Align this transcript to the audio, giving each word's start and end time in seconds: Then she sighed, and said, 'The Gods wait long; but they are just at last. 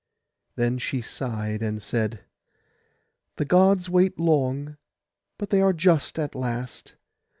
Then 0.55 0.79
she 0.79 0.99
sighed, 0.99 1.61
and 1.61 1.79
said, 1.79 2.21
'The 3.35 3.45
Gods 3.45 3.87
wait 3.87 4.17
long; 4.19 4.77
but 5.37 5.51
they 5.51 5.61
are 5.61 5.73
just 5.73 6.17
at 6.17 6.33
last. 6.33 6.95